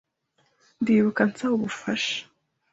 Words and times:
Ndibuka 0.81 1.19
ansaba 1.25 1.53
ubufasha. 1.55 2.17